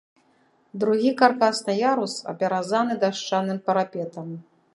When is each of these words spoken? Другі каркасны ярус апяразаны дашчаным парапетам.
Другі 0.83 1.11
каркасны 1.19 1.75
ярус 1.91 2.13
апяразаны 2.33 2.93
дашчаным 3.05 3.57
парапетам. 3.69 4.27